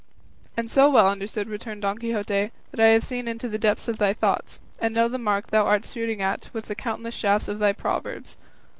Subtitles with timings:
[0.57, 3.99] "And so well understood," returned Don Quixote, "that I have seen into the depths of
[3.99, 7.59] thy thoughts, and know the mark thou art shooting at with the countless shafts of
[7.59, 8.35] thy proverbs.